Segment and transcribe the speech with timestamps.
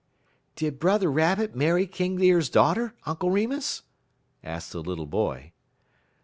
[0.55, 3.83] "Did Brother Rabbit marry King Deer's daughter, Uncle Remus?"
[4.43, 5.53] asked the little boy.